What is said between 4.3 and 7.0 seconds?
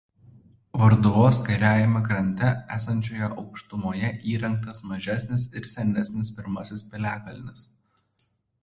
įrengtas mažesnis ir senesnis pirmasis